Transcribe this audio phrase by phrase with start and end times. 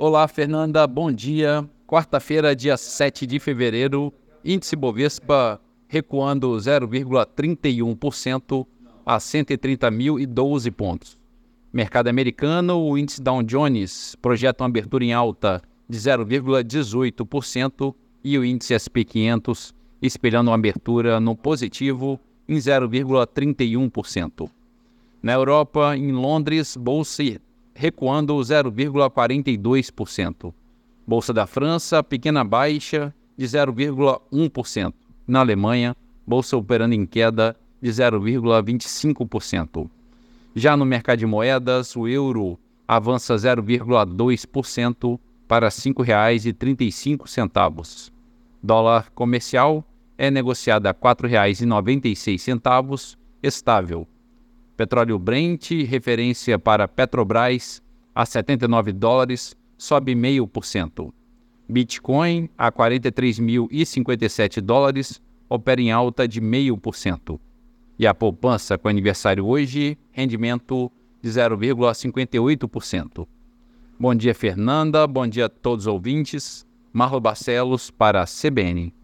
[0.00, 1.68] Olá, Fernanda, bom dia.
[1.84, 8.64] Quarta-feira, dia 7 de fevereiro, índice Bovespa recuando 0,31%
[9.04, 11.18] a 130.012 pontos.
[11.72, 17.92] Mercado americano, o índice Dow Jones projeta uma abertura em alta de 0,18%
[18.22, 24.48] e o índice SP 500 espelhando uma abertura no positivo em 0,31%.
[25.20, 27.24] Na Europa, em Londres, bolsa
[27.78, 30.52] recuando 0,42%.
[31.06, 34.92] Bolsa da França, pequena baixa de 0,1%.
[35.24, 35.94] Na Alemanha,
[36.26, 39.88] bolsa operando em queda de 0,25%.
[40.56, 48.10] Já no mercado de moedas, o euro avança 0,2% para R$ 5,35.
[48.60, 49.84] Dólar comercial
[50.18, 54.04] é negociado a R$ 4,96, estável.
[54.78, 57.82] Petróleo Brent, referência para Petrobras,
[58.14, 61.12] a 79 dólares, sobe 0,5%.
[61.68, 67.40] Bitcoin, a 43.057 dólares, opera em alta de 0,5%.
[67.98, 73.26] E a poupança com aniversário hoje, rendimento de 0,58%.
[73.98, 75.08] Bom dia, Fernanda.
[75.08, 76.64] Bom dia a todos os ouvintes.
[76.92, 78.94] Marlo Barcelos para a CBN.